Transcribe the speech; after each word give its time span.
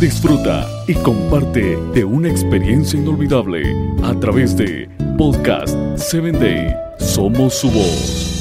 Disfruta 0.00 0.66
y 0.86 0.94
comparte 0.94 1.76
de 1.94 2.04
una 2.04 2.28
experiencia 2.28 2.98
inolvidable 2.98 3.62
a 4.02 4.12
través 4.20 4.56
de 4.56 4.88
Podcast 5.16 5.74
7 5.96 6.32
Day. 6.32 6.74
Somos 6.98 7.54
su 7.54 7.70
voz. 7.70 8.34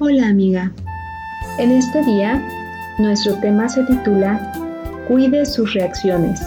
Hola 0.00 0.28
amiga. 0.28 0.72
En 1.58 1.70
este 1.70 2.02
día, 2.04 2.42
nuestro 2.98 3.34
tema 3.40 3.68
se 3.68 3.84
titula 3.84 4.52
Cuide 5.06 5.46
sus 5.46 5.74
reacciones. 5.74 6.40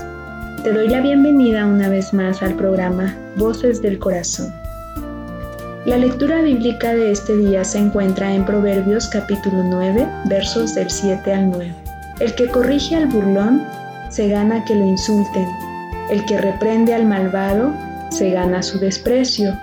Te 0.64 0.74
doy 0.74 0.90
la 0.90 1.02
bienvenida 1.02 1.66
una 1.66 1.88
vez 1.88 2.14
más 2.14 2.42
al 2.42 2.56
programa 2.56 3.16
Voces 3.38 3.82
del 3.82 4.00
Corazón. 4.00 4.63
La 5.86 5.98
lectura 5.98 6.42
bíblica 6.42 6.94
de 6.94 7.12
este 7.12 7.36
día 7.36 7.66
se 7.66 7.78
encuentra 7.78 8.34
en 8.34 8.46
Proverbios 8.46 9.10
capítulo 9.10 9.64
9, 9.64 10.08
versos 10.26 10.76
del 10.76 10.90
7 10.90 11.34
al 11.34 11.52
9. 11.52 11.76
El 12.22 12.36
que 12.36 12.48
corrige 12.48 12.96
al 12.96 13.08
burlón 13.08 13.62
se 14.10 14.30
gana 14.30 14.64
que 14.64 14.76
lo 14.76 14.86
insulten. 14.86 15.46
El 16.10 16.24
que 16.24 16.40
reprende 16.40 16.94
al 16.94 17.06
malvado 17.06 17.74
se 18.12 18.32
gana 18.32 18.64
su 18.64 18.80
desprecio. 18.80 19.60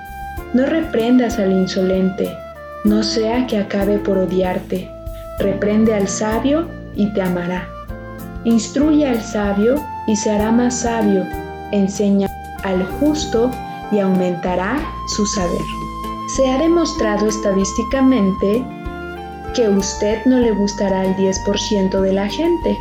No 0.53 0.67
reprendas 0.67 1.39
al 1.39 1.53
insolente, 1.53 2.37
no 2.85 3.03
sea 3.03 3.47
que 3.47 3.57
acabe 3.57 3.97
por 3.97 4.19
odiarte. 4.19 4.91
Reprende 5.39 5.95
al 5.95 6.07
sabio 6.07 6.69
y 6.97 7.11
te 7.15 7.23
amará. 7.23 7.67
Instruye 8.45 9.07
al 9.07 9.23
sabio 9.23 9.83
y 10.07 10.17
se 10.17 10.31
hará 10.31 10.53
más 10.53 10.81
sabio. 10.81 11.25
Enseña 11.73 12.29
al 12.63 12.85
justo 13.01 13.51
y 13.91 14.01
aumentará 14.01 14.79
su 15.17 15.25
saber. 15.25 15.90
Se 16.37 16.49
ha 16.49 16.59
demostrado 16.59 17.27
estadísticamente 17.27 18.65
que 19.55 19.69
usted 19.69 20.25
no 20.27 20.39
le 20.39 20.53
gustará 20.53 21.01
al 21.01 21.17
10% 21.17 22.01
de 22.01 22.13
la 22.13 22.29
gente. 22.29 22.79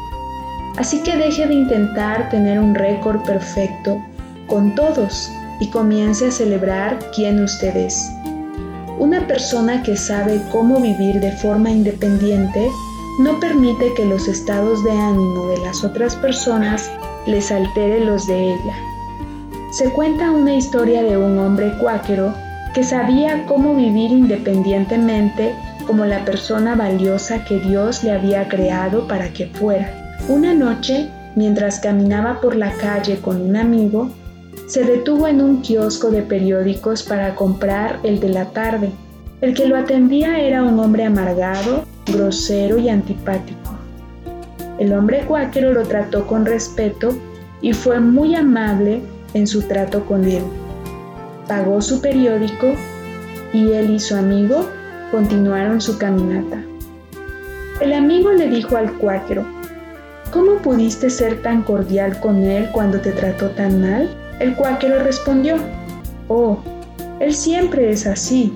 Así 0.77 1.01
que 1.01 1.17
deje 1.17 1.47
de 1.47 1.55
intentar 1.55 2.29
tener 2.29 2.59
un 2.59 2.75
récord 2.75 3.23
perfecto 3.23 3.97
con 4.45 4.75
todos 4.75 5.31
y 5.59 5.67
comience 5.67 6.27
a 6.27 6.31
celebrar 6.31 6.99
quién 7.15 7.43
usted 7.43 7.75
es. 7.75 8.11
Una 8.99 9.25
persona 9.25 9.81
que 9.81 9.97
sabe 9.97 10.39
cómo 10.51 10.79
vivir 10.79 11.19
de 11.19 11.31
forma 11.31 11.71
independiente 11.71 12.69
no 13.19 13.39
permite 13.39 13.93
que 13.95 14.05
los 14.05 14.27
estados 14.27 14.83
de 14.83 14.91
ánimo 14.91 15.47
de 15.47 15.57
las 15.57 15.83
otras 15.83 16.15
personas 16.17 16.91
les 17.25 17.51
altere 17.51 18.05
los 18.05 18.27
de 18.27 18.53
ella. 18.53 18.75
Se 19.71 19.89
cuenta 19.91 20.29
una 20.29 20.53
historia 20.53 21.01
de 21.01 21.17
un 21.17 21.39
hombre 21.39 21.73
cuáquero 21.79 22.31
que 22.73 22.83
sabía 22.83 23.45
cómo 23.45 23.75
vivir 23.75 24.11
independientemente 24.11 25.53
como 25.87 26.05
la 26.05 26.23
persona 26.23 26.75
valiosa 26.75 27.43
que 27.45 27.59
Dios 27.59 28.03
le 28.03 28.11
había 28.11 28.47
creado 28.47 29.07
para 29.07 29.33
que 29.33 29.47
fuera. 29.47 29.91
Una 30.27 30.53
noche, 30.53 31.09
mientras 31.35 31.79
caminaba 31.79 32.41
por 32.41 32.55
la 32.55 32.71
calle 32.73 33.17
con 33.19 33.41
un 33.41 33.55
amigo, 33.55 34.11
se 34.67 34.83
detuvo 34.83 35.27
en 35.27 35.41
un 35.41 35.61
kiosco 35.61 36.11
de 36.11 36.21
periódicos 36.21 37.01
para 37.01 37.33
comprar 37.33 37.99
el 38.03 38.19
de 38.19 38.29
la 38.29 38.45
tarde. 38.51 38.91
El 39.41 39.55
que 39.55 39.67
lo 39.67 39.75
atendía 39.75 40.39
era 40.39 40.63
un 40.63 40.79
hombre 40.79 41.05
amargado 41.05 41.85
grosero 42.05 42.77
y 42.77 42.89
antipático. 42.89 43.57
El 44.77 44.93
hombre 44.93 45.25
cuáquero 45.27 45.73
lo 45.73 45.83
trató 45.83 46.27
con 46.27 46.45
respeto 46.45 47.17
y 47.61 47.73
fue 47.73 47.99
muy 47.99 48.35
amable 48.35 49.01
en 49.33 49.47
su 49.47 49.63
trato 49.63 50.05
con 50.05 50.25
él. 50.25 50.43
Pagó 51.49 51.81
su 51.81 51.99
periódico 51.99 52.67
y 53.51 53.73
él 53.73 53.89
y 53.89 53.99
su 53.99 54.15
amigo 54.15 54.69
continuaron 55.11 55.81
su 55.81 55.97
caminata. 55.97 56.63
El 57.81 57.91
amigo 57.91 58.31
le 58.31 58.47
dijo 58.47 58.77
al 58.77 58.93
cuáquero, 58.93 59.45
¿Cómo 60.31 60.59
pudiste 60.59 61.09
ser 61.09 61.41
tan 61.41 61.63
cordial 61.63 62.21
con 62.21 62.43
él 62.43 62.69
cuando 62.71 63.01
te 63.01 63.11
trató 63.11 63.49
tan 63.49 63.81
mal? 63.81 64.09
El 64.39 64.55
cuáquero 64.55 65.03
respondió, 65.03 65.57
Oh, 66.29 66.59
él 67.19 67.35
siempre 67.35 67.91
es 67.91 68.07
así. 68.07 68.53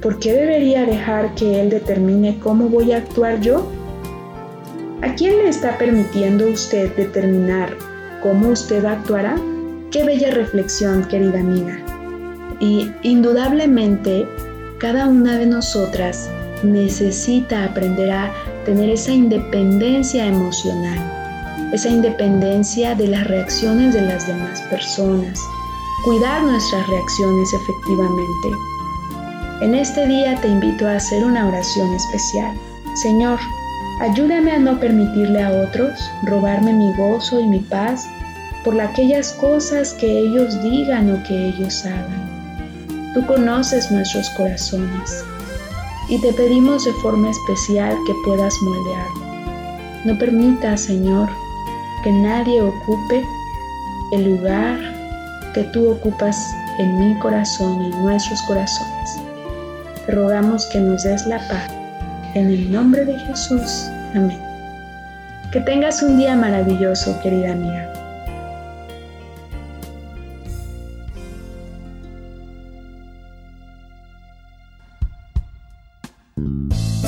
¿por 0.00 0.18
qué 0.18 0.32
debería 0.32 0.84
dejar 0.86 1.34
que 1.34 1.60
Él 1.60 1.70
determine 1.70 2.38
cómo 2.38 2.68
voy 2.68 2.92
a 2.92 2.98
actuar 2.98 3.40
yo? 3.40 3.66
¿A 5.02 5.14
quién 5.14 5.38
le 5.38 5.48
está 5.48 5.78
permitiendo 5.78 6.48
usted 6.48 6.94
determinar 6.96 7.76
cómo 8.22 8.48
usted 8.50 8.84
actuará? 8.84 9.36
Qué 9.90 10.04
bella 10.04 10.30
reflexión, 10.30 11.04
querida 11.04 11.40
amiga. 11.40 11.87
Y 12.60 12.90
indudablemente, 13.02 14.26
cada 14.78 15.06
una 15.06 15.38
de 15.38 15.46
nosotras 15.46 16.28
necesita 16.62 17.64
aprender 17.64 18.10
a 18.10 18.32
tener 18.64 18.90
esa 18.90 19.12
independencia 19.12 20.26
emocional, 20.26 20.98
esa 21.72 21.88
independencia 21.88 22.94
de 22.94 23.08
las 23.08 23.26
reacciones 23.26 23.94
de 23.94 24.02
las 24.02 24.26
demás 24.26 24.60
personas, 24.62 25.40
cuidar 26.04 26.42
nuestras 26.42 26.86
reacciones 26.88 27.48
efectivamente 27.52 28.48
en 29.60 29.74
este 29.74 30.06
día 30.06 30.40
te 30.40 30.46
invito 30.46 30.86
a 30.86 30.94
hacer 30.94 31.24
una 31.24 31.48
oración 31.48 31.92
especial. 31.92 32.56
Señor, 32.94 33.40
ayúdame 34.00 34.52
a 34.52 34.58
no 34.60 34.78
permitirle 34.78 35.42
a 35.42 35.50
otros 35.50 35.98
robarme 36.22 36.72
mi 36.72 36.92
gozo 36.92 37.40
y 37.40 37.48
mi 37.48 37.58
paz 37.58 38.06
por 38.64 38.80
aquellas 38.80 39.32
cosas 39.32 39.94
que 39.94 40.06
ellos 40.06 40.62
digan 40.62 41.10
o 41.10 41.20
que 41.24 41.48
ellos 41.48 41.84
hagan. 41.84 42.37
Tú 43.14 43.26
conoces 43.26 43.90
nuestros 43.90 44.28
corazones 44.30 45.24
y 46.08 46.20
te 46.20 46.32
pedimos 46.32 46.84
de 46.84 46.92
forma 46.94 47.30
especial 47.30 47.96
que 48.06 48.14
puedas 48.24 48.54
moldearlo. 48.62 50.04
No 50.04 50.18
permitas, 50.18 50.82
Señor, 50.82 51.28
que 52.04 52.12
nadie 52.12 52.60
ocupe 52.62 53.24
el 54.12 54.36
lugar 54.36 54.78
que 55.54 55.64
tú 55.64 55.90
ocupas 55.90 56.36
en 56.78 56.98
mi 56.98 57.18
corazón 57.20 57.82
y 57.82 57.86
en 57.86 58.02
nuestros 58.02 58.40
corazones 58.42 59.28
rogamos 60.08 60.66
que 60.66 60.80
nos 60.80 61.02
des 61.04 61.26
la 61.26 61.38
paz. 61.48 61.70
En 62.34 62.46
el 62.50 62.72
nombre 62.72 63.04
de 63.04 63.18
Jesús. 63.18 63.84
Amén. 64.14 64.40
Que 65.52 65.60
tengas 65.60 66.02
un 66.02 66.16
día 66.18 66.34
maravilloso, 66.34 67.18
querida 67.22 67.54
mía. 67.54 67.90